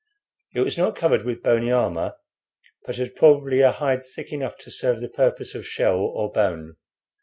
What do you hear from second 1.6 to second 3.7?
armor, but had probably